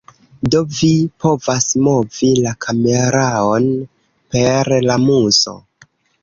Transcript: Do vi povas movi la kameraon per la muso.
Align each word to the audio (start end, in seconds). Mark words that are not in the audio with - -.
Do 0.53 0.59
vi 0.77 0.87
povas 1.25 1.67
movi 1.87 2.29
la 2.45 2.53
kameraon 2.67 3.69
per 4.37 4.73
la 4.89 4.97
muso. 5.05 5.55